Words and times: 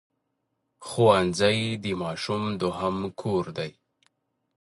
ښوونځی 0.87 1.59
د 1.83 1.85
ماشوم 2.01 2.43
دوهم 2.61 2.97
کور 3.21 3.43
دی 3.57 3.71